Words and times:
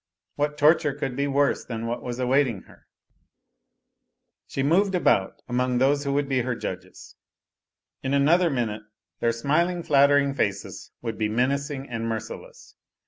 What 0.33 0.57
torture 0.57 0.95
could 0.95 1.15
be 1.15 1.27
worse 1.27 1.63
than 1.63 1.85
what 1.85 2.01
was 2.01 2.17
awaiting 2.17 2.63
her? 2.63 2.87
She 4.47 4.63
moved 4.63 4.95
about 4.95 5.43
among 5.47 5.77
those^who 5.77 6.11
would 6.15 6.27
be 6.27 6.39
}H 6.39 6.45
r 6.45 6.55
judges. 6.55 7.15
In 8.01 8.15
another 8.15 8.49
minute 8.49 8.81
their 9.19 9.31
smiling' 9.31 9.83
flattering 9.83 10.33
faces 10.33 10.89
would 11.03 11.19
be 11.19 11.29
menacing 11.29 11.87
and 11.87 12.09
merciless. 12.09 12.75